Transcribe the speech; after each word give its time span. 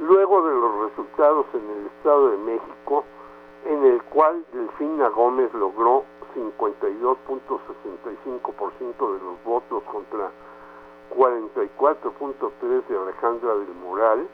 luego 0.00 0.42
de 0.42 0.54
los 0.54 0.88
resultados 0.88 1.46
en 1.52 1.70
el 1.70 1.86
Estado 1.86 2.30
de 2.30 2.38
México, 2.38 3.04
en 3.66 3.84
el 3.84 4.02
cual 4.04 4.42
Delfina 4.52 5.08
Gómez 5.08 5.52
logró 5.52 6.04
52.65% 6.34 9.12
de 9.12 9.18
los 9.24 9.44
votos 9.44 9.82
contra 9.84 10.30
44.3 11.14 12.86
de 12.88 12.98
Alejandra 12.98 13.54
del 13.54 13.74
Moral, 13.84 14.26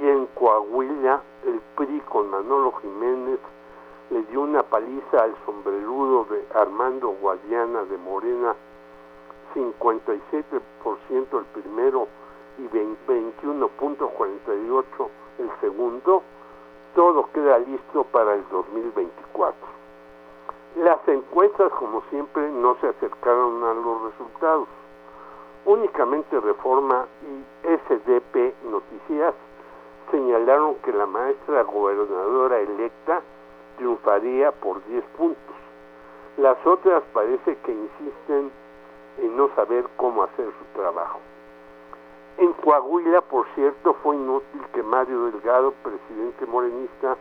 y 0.00 0.08
en 0.08 0.26
Coahuila 0.34 1.22
el 1.46 1.60
PRI 1.76 2.00
con 2.08 2.28
Manolo 2.30 2.72
Jiménez 2.82 3.38
le 4.10 4.24
dio 4.24 4.40
una 4.40 4.64
paliza 4.64 5.22
al 5.22 5.36
sombrerudo 5.46 6.24
de 6.24 6.44
Armando 6.54 7.14
Guadiana 7.20 7.84
de 7.84 7.96
Morena, 7.98 8.56
57% 9.54 11.38
el 11.38 11.44
primero 11.52 12.08
y 12.58 12.68
21.48 12.68 15.08
el 15.40 15.50
segundo, 15.60 16.22
todo 16.94 17.28
queda 17.32 17.58
listo 17.58 18.04
para 18.04 18.34
el 18.34 18.44
2024. 18.50 19.58
Las 20.76 21.08
encuestas, 21.08 21.72
como 21.72 22.02
siempre, 22.10 22.48
no 22.50 22.76
se 22.80 22.88
acercaron 22.88 23.64
a 23.64 23.74
los 23.74 24.12
resultados. 24.12 24.68
Únicamente 25.64 26.40
Reforma 26.40 27.06
y 27.22 27.66
SDP 27.66 28.54
Noticias 28.70 29.34
señalaron 30.10 30.76
que 30.76 30.92
la 30.92 31.06
maestra 31.06 31.62
gobernadora 31.62 32.60
electa 32.60 33.20
triunfaría 33.76 34.52
por 34.52 34.84
10 34.86 35.04
puntos. 35.16 35.56
Las 36.38 36.56
otras 36.66 37.02
parece 37.12 37.56
que 37.56 37.72
insisten 37.72 38.50
en 39.18 39.36
no 39.36 39.48
saber 39.54 39.86
cómo 39.96 40.22
hacer 40.22 40.46
su 40.46 40.80
trabajo. 40.80 41.20
En 42.38 42.52
Coahuila, 42.54 43.20
por 43.22 43.46
cierto, 43.54 43.94
fue 44.02 44.16
inútil 44.16 44.62
que 44.72 44.82
Mario 44.82 45.26
Delgado, 45.26 45.72
presidente 45.82 46.46
morenista, 46.46 47.16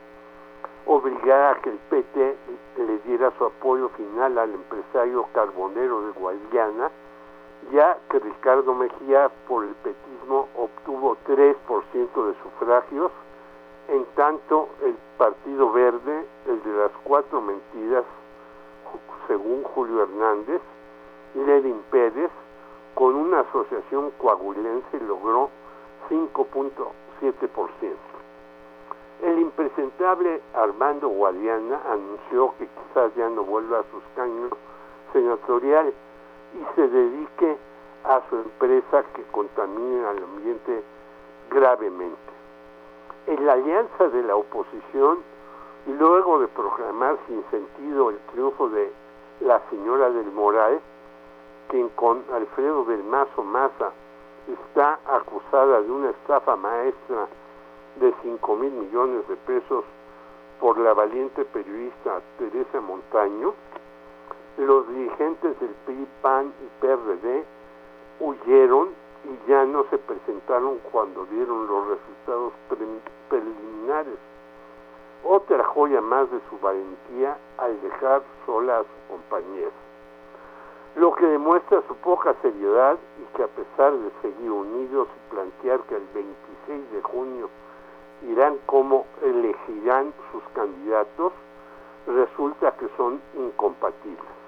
obligara 0.86 1.52
a 1.52 1.56
que 1.56 1.70
el 1.70 1.78
PT 1.90 2.38
le 2.78 2.98
diera 3.00 3.32
su 3.38 3.46
apoyo 3.46 3.90
final 3.90 4.38
al 4.38 4.54
empresario 4.54 5.26
carbonero 5.34 6.02
de 6.02 6.12
Guayana, 6.14 6.90
ya 7.72 7.98
que 8.10 8.20
Ricardo 8.20 8.74
Mejía 8.74 9.30
por 9.48 9.66
el 9.66 9.76
petismo 9.76 10.48
obtuvo 10.56 11.18
3% 11.28 11.56
de 12.26 12.34
sufragios, 12.42 13.12
en 13.90 14.06
tanto 14.16 14.70
el 14.84 14.96
Partido 15.18 15.72
Verde, 15.72 16.26
el 16.48 16.64
de 16.64 16.74
las 16.74 16.92
cuatro 17.04 17.42
mentiras, 17.42 18.06
según 19.28 19.64
Julio 19.64 20.04
Hernández, 20.04 20.62
Levin 21.36 21.82
Pérez, 21.92 22.29
asociación 23.50 24.12
coahuilense 24.18 25.00
logró 25.08 25.50
5.7%. 26.10 27.96
El 29.24 29.40
impresentable 29.40 30.42
Armando 30.54 31.10
Guadiana 31.10 31.82
anunció 31.92 32.54
que 32.58 32.68
quizás 32.68 33.14
ya 33.16 33.28
no 33.30 33.44
vuelva 33.44 33.80
a 33.80 33.84
sus 33.92 34.04
caños 34.16 34.52
senatorial 35.12 35.94
y 36.54 36.76
se 36.76 36.88
dedique 36.88 37.58
a 38.06 38.22
su 38.30 38.38
empresa 38.38 39.04
que 39.14 39.24
contamine 39.32 40.06
al 40.06 40.24
ambiente 40.24 40.84
gravemente. 41.50 42.18
En 43.28 43.46
la 43.46 43.54
alianza 43.54 44.08
de 44.08 44.24
la 44.24 44.36
oposición, 44.36 45.20
luego 45.98 46.40
de 46.40 46.48
proclamar 46.48 47.18
sin 47.28 47.44
sentido 47.52 48.12
el 48.12 48.18
triunfo 48.32 48.70
de 48.70 48.92
la 49.42 49.62
señora 49.70 50.10
del 50.10 50.32
Moral, 50.32 50.80
quien 51.70 51.90
con 51.90 52.24
Alfredo 52.34 52.84
del 52.86 53.04
Mazo 53.04 53.44
Maza 53.44 53.92
está 54.52 55.00
acusada 55.08 55.82
de 55.82 55.92
una 55.92 56.10
estafa 56.10 56.56
maestra 56.56 57.28
de 58.00 58.14
5 58.24 58.56
mil 58.56 58.72
millones 58.72 59.28
de 59.28 59.36
pesos 59.38 59.86
por 60.60 60.78
la 60.78 60.94
valiente 60.94 61.46
periodista 61.46 62.22
Teresa 62.38 62.82
Montaño, 62.82 63.54
los 64.58 64.88
dirigentes 64.90 65.60
del 65.60 65.70
PRI, 65.86 66.08
PAN 66.22 66.54
y 66.62 66.82
PRD 66.82 67.46
huyeron 68.20 68.90
y 69.26 69.50
ya 69.50 69.64
no 69.66 69.86
se 69.90 69.98
presentaron 69.98 70.80
cuando 70.92 71.26
dieron 71.26 71.68
los 71.68 71.88
resultados 71.88 72.54
preliminares. 73.30 74.18
Otra 75.24 75.64
joya 75.64 76.02
más 76.02 76.30
de 76.32 76.40
su 76.50 76.58
valentía 76.60 77.38
al 77.58 77.82
dejar 77.82 78.22
sola 78.46 78.80
a 78.80 78.84
su 78.84 79.14
compañera. 79.14 79.89
Lo 80.96 81.14
que 81.14 81.26
demuestra 81.26 81.82
su 81.88 81.96
poca 81.96 82.36
seriedad 82.42 82.98
y 83.22 83.38
que 83.38 83.44
a 83.44 83.48
pesar 83.48 83.94
de 83.94 84.12
seguir 84.22 84.52
unidos 84.52 85.08
y 85.16 85.34
plantear 85.34 85.80
que 85.82 85.96
el 85.96 86.08
26 86.14 86.92
de 86.92 87.02
junio 87.04 87.50
irán 88.28 88.58
como 88.66 89.06
elegirán 89.22 90.14
sus 90.32 90.44
candidatos, 90.54 91.32
resulta 92.08 92.72
que 92.78 92.88
son 92.98 93.22
incompatibles. 93.38 94.40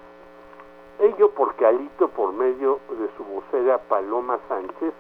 Ello 1.00 1.32
porque 1.32 1.66
Alito, 1.66 2.10
por 2.10 2.34
medio 2.34 2.80
de 2.90 3.10
su 3.18 3.24
vocera 3.24 3.78
Paloma 3.78 4.38
Sánchez, 4.50 4.94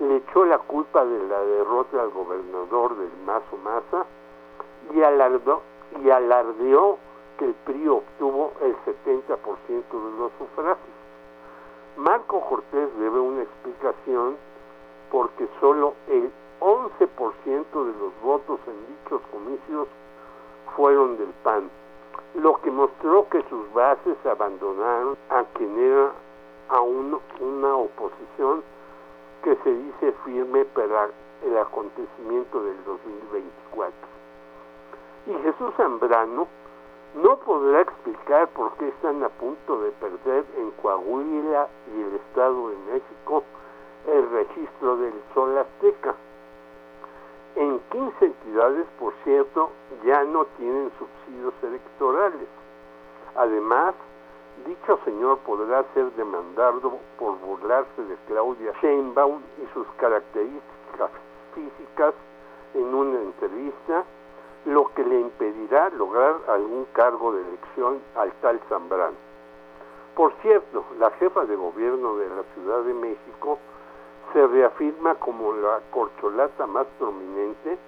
le 0.00 0.16
echó 0.16 0.44
la 0.44 0.58
culpa 0.58 1.04
de 1.04 1.18
la 1.28 1.40
derrota 1.40 2.02
al 2.02 2.10
gobernador 2.10 2.96
del 2.96 3.10
Mazo 3.24 3.56
Maza 3.62 4.04
y, 4.92 5.02
alardeó, 5.02 5.62
y 6.02 6.10
alardeó 6.10 6.98
el 7.42 7.54
PRI 7.64 7.88
obtuvo 7.88 8.52
el 8.62 8.76
70% 8.84 9.36
de 9.66 10.18
los 10.18 10.32
sufragios. 10.38 10.78
Marco 11.96 12.40
Cortés 12.40 12.88
debe 12.98 13.20
una 13.20 13.42
explicación 13.42 14.36
porque 15.10 15.48
solo 15.60 15.94
el 16.08 16.30
11% 16.60 17.04
de 17.38 17.98
los 17.98 18.12
votos 18.22 18.60
en 18.66 18.96
dichos 18.96 19.20
comicios 19.30 19.88
fueron 20.74 21.18
del 21.18 21.28
PAN 21.42 21.68
lo 22.34 22.60
que 22.62 22.70
mostró 22.70 23.28
que 23.28 23.42
sus 23.48 23.72
bases 23.74 24.16
abandonaron 24.24 25.16
a 25.28 25.44
quien 25.54 25.78
era 25.78 26.12
a 26.70 26.80
una 26.80 27.76
oposición 27.76 28.62
que 29.44 29.54
se 29.56 29.70
dice 29.70 30.14
firme 30.24 30.64
para 30.66 31.10
el 31.44 31.58
acontecimiento 31.58 32.62
del 32.62 32.84
2024. 32.84 33.94
Y 35.26 35.34
Jesús 35.42 35.74
Zambrano 35.76 36.48
no 37.14 37.36
podrá 37.38 37.82
explicar 37.82 38.48
por 38.48 38.72
qué 38.74 38.88
están 38.88 39.22
a 39.22 39.28
punto 39.28 39.80
de 39.80 39.90
perder 39.92 40.44
en 40.56 40.70
Coahuila 40.82 41.68
y 41.94 42.02
el 42.02 42.14
Estado 42.14 42.70
de 42.70 42.76
México 42.92 43.44
el 44.06 44.30
registro 44.30 44.96
del 44.96 45.12
Sol 45.34 45.56
Azteca. 45.58 46.14
En 47.54 47.78
15 47.90 48.24
entidades, 48.24 48.86
por 48.98 49.12
cierto, 49.24 49.70
ya 50.04 50.24
no 50.24 50.46
tienen 50.56 50.90
subsidios 50.98 51.54
electorales. 51.62 52.48
Además, 53.36 53.94
dicho 54.66 54.98
señor 55.04 55.38
podrá 55.38 55.84
ser 55.94 56.10
demandado 56.12 56.98
por 57.18 57.38
burlarse 57.40 58.02
de 58.04 58.16
Claudia 58.26 58.72
Sheinbaum 58.80 59.40
y 59.62 59.74
sus 59.74 59.86
características 59.98 61.10
físicas 61.54 62.14
en 62.74 62.94
una 62.94 63.20
entrevista, 63.20 64.04
lo 64.66 64.92
que 64.94 65.04
le 65.04 65.20
impedirá 65.20 65.90
lograr 65.90 66.36
algún 66.48 66.86
cargo 66.92 67.32
de 67.32 67.42
elección 67.42 68.00
al 68.16 68.32
tal 68.40 68.60
Zambrano. 68.68 69.16
Por 70.14 70.32
cierto, 70.42 70.84
la 70.98 71.10
jefa 71.12 71.44
de 71.46 71.56
gobierno 71.56 72.16
de 72.16 72.28
la 72.28 72.42
Ciudad 72.54 72.82
de 72.82 72.94
México 72.94 73.58
se 74.32 74.46
reafirma 74.46 75.14
como 75.16 75.52
la 75.54 75.80
corcholata 75.90 76.66
más 76.66 76.86
prominente, 76.98 77.78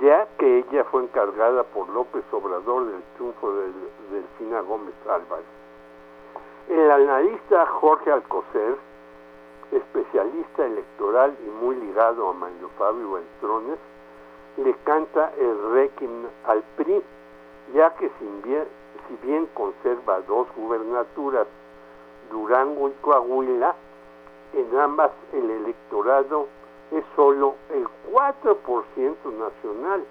ya 0.00 0.26
que 0.38 0.58
ella 0.58 0.84
fue 0.84 1.02
encargada 1.02 1.62
por 1.64 1.88
López 1.90 2.24
Obrador 2.32 2.86
del 2.86 3.02
triunfo 3.16 3.52
de 3.52 3.66
Delfina 4.10 4.60
Gómez 4.62 4.94
Álvarez. 5.08 5.44
El 6.68 6.90
analista 6.90 7.66
Jorge 7.66 8.10
Alcocer, 8.10 8.76
especialista 9.70 10.64
electoral 10.64 11.36
y 11.46 11.50
muy 11.62 11.76
ligado 11.76 12.30
a 12.30 12.32
Mario 12.32 12.70
Fabio 12.78 13.12
Beltrones, 13.12 13.78
le 14.56 14.74
canta 14.84 15.32
el 15.38 15.72
réquiem 15.72 16.26
al 16.46 16.62
PRI, 16.76 17.02
ya 17.74 17.90
que 17.94 18.10
si 18.18 19.26
bien 19.26 19.46
conserva 19.54 20.20
dos 20.22 20.46
gubernaturas, 20.56 21.46
Durango 22.30 22.88
y 22.88 22.92
Coahuila, 23.00 23.74
en 24.54 24.78
ambas 24.78 25.10
el 25.32 25.50
electorado 25.50 26.46
es 26.92 27.04
solo 27.16 27.56
el 27.70 27.86
4% 28.12 29.16
nacional, 29.38 30.04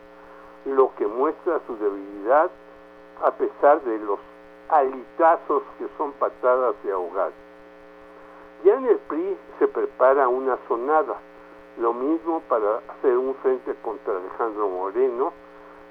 lo 0.66 0.94
que 0.96 1.08
muestra 1.08 1.62
su 1.66 1.78
debilidad 1.78 2.50
a 3.24 3.32
pesar 3.32 3.82
de 3.84 4.00
los 4.00 4.20
alitazos 4.70 5.64
que 5.78 5.88
son 5.98 6.12
patadas 6.14 6.76
de 6.84 6.92
ahogar. 6.92 7.32
Ya 8.66 8.76
en 8.76 8.86
el 8.88 8.98
PRI 8.98 9.38
se 9.60 9.68
prepara 9.68 10.28
una 10.28 10.58
sonada, 10.68 11.16
lo 11.78 11.94
mismo 11.94 12.42
para 12.48 12.78
hacer 12.90 13.18
un 13.18 13.36
frente 13.36 13.74
contra 13.82 14.18
Alejandro 14.18 14.70
Moreno 14.70 15.34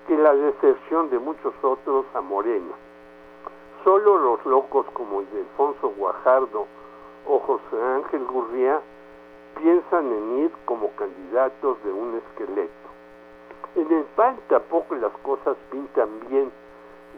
que 0.06 0.16
la 0.16 0.34
deserción 0.34 1.10
de 1.10 1.18
muchos 1.18 1.54
otros 1.62 2.06
a 2.14 2.20
Moreno. 2.20 2.72
Solo 3.84 4.18
los 4.18 4.44
locos 4.46 4.86
como 4.92 5.20
el 5.20 5.30
de 5.30 5.40
Alfonso 5.40 5.92
Guajardo 5.96 6.66
o 7.26 7.38
José 7.40 7.82
Ángel 7.82 8.24
Gurría 8.24 8.80
piensan 9.60 10.12
en 10.12 10.38
ir 10.44 10.52
como 10.64 10.90
candidatos 10.96 11.82
de 11.84 11.92
un 11.92 12.16
esqueleto. 12.16 12.82
PAN 14.16 14.36
tampoco 14.48 14.94
las 14.96 15.12
cosas 15.22 15.56
pintan 15.70 16.08
bien, 16.28 16.50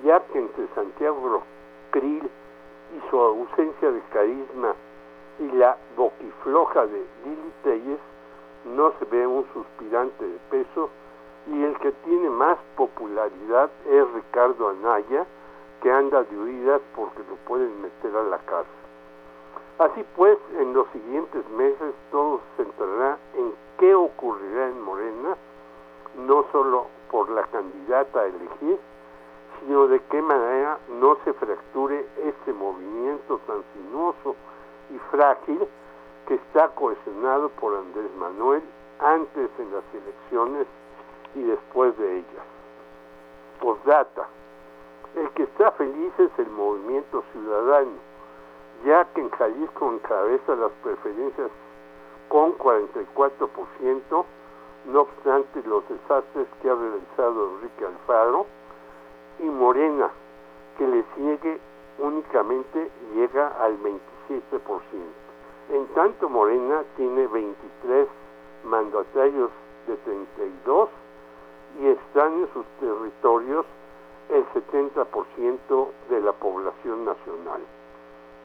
ya 0.05 0.21
que 0.21 0.39
entre 0.39 0.67
Santiago 0.75 1.43
Krill 1.91 2.23
y 2.23 3.11
su 3.11 3.19
ausencia 3.19 3.91
de 3.91 4.01
carisma 4.13 4.75
y 5.41 5.57
la 5.57 5.77
boquifloja 5.97 6.87
de 6.87 7.03
Lili 7.25 7.53
Telles 7.65 8.14
no 8.65 8.93
se 8.99 9.05
ve 9.07 9.27
un 9.27 9.45
suspirante 9.53 10.25
de 10.25 10.39
peso 10.51 10.91
y 11.47 11.63
el 11.63 11.79
que 11.79 11.93
tiene 11.93 12.31
más 12.31 12.59
popularidad 12.77 13.71
es 13.87 14.13
Ricardo 14.13 14.71
Anaya, 14.71 15.27
que 15.83 15.93
anda 15.93 16.23
de 16.23 16.37
huidas 16.37 16.81
porque 16.97 17.19
lo 17.29 17.37
pueden 17.47 17.83
meter 17.83 18.17
a 18.17 18.23
la 18.23 18.39
cárcel. 18.39 18.73
Así 19.79 20.05
pues, 20.17 20.39
en 20.59 20.73
los 20.73 20.87
siguientes 20.93 21.49
meses 21.51 21.95
todo 22.11 22.41
se 22.57 22.65
centrará 22.65 23.19
en 23.35 23.53
qué 23.79 23.95
ocurrirá 23.95 24.69
en 24.69 24.81
Morena, 24.83 25.37
no 26.27 26.47
solo 26.53 26.87
por 27.11 27.29
la 27.29 27.43
candidata 27.45 28.21
a 28.21 28.27
elegir, 28.27 28.79
sino 29.61 29.87
de 29.89 30.01
qué 30.11 30.23
manera 30.23 30.79
no 31.01 31.17
se 31.25 31.33
fracture 31.35 32.07
este 32.25 32.53
movimiento 32.53 33.39
tan 33.47 33.63
sinuoso 33.75 34.37
y 34.95 34.99
frágil 35.11 35.67
que 36.27 36.35
está 36.35 36.69
cohesionado 36.69 37.49
por 37.61 37.75
Andrés 37.75 38.11
Manuel 38.19 38.63
antes 38.99 39.51
en 39.59 39.73
las 39.73 39.85
elecciones 39.93 40.67
y 41.35 41.43
después 41.43 41.97
de 41.99 42.19
ellas. 42.19 42.45
Postdata. 43.61 44.27
El 45.17 45.29
que 45.31 45.45
está 45.45 45.71
feliz 45.73 46.13
es 46.19 46.31
el 46.39 46.51
movimiento 46.51 47.23
ciudadano, 47.33 47.93
ya 48.85 49.05
que 49.15 49.21
en 49.21 49.31
Jalisco 49.31 49.93
encabeza 49.93 50.57
las 50.57 50.73
preferencias 50.83 51.51
con 52.29 52.57
44%, 52.59 54.25
no 54.87 55.01
obstante 55.01 55.63
los 55.67 55.89
desastres 55.89 56.47
que 56.61 56.71
ha 56.71 56.75
realizado 56.75 57.51
Enrique 57.57 57.87
Alfaro, 57.87 58.47
y 59.39 59.45
Morena, 59.45 60.11
que 60.79 60.87
le 60.87 61.05
sigue 61.15 61.61
únicamente 61.99 62.91
llega 63.15 63.49
al 63.61 63.79
27%. 63.79 65.24
En 65.71 65.87
tanto 65.95 66.29
Morena 66.29 66.83
tiene 66.97 67.27
23 67.27 68.09
mandatarios 68.65 69.51
de 69.87 69.97
32 69.97 70.89
y 71.81 71.87
están 71.89 72.35
en 72.35 72.49
sus 72.53 72.67
territorios 72.81 73.67
el 74.31 74.45
70% 74.47 75.89
de 76.11 76.21
la 76.21 76.33
población 76.33 77.05
nacional. 77.05 77.61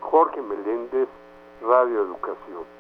Jorge 0.02 0.42
Meléndez, 0.42 1.08
Radio 1.62 2.02
Educación. 2.04 2.79